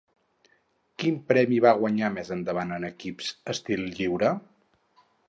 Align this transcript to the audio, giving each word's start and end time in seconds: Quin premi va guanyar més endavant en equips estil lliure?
Quin 1.01 1.19
premi 1.31 1.59
va 1.65 1.73
guanyar 1.81 2.09
més 2.15 2.33
endavant 2.37 2.73
en 2.79 2.87
equips 2.89 3.29
estil 3.55 3.85
lliure? 4.01 4.33